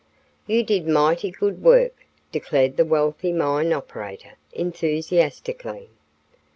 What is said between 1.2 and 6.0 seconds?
good work" declared the wealthy mine operator, enthusiastically.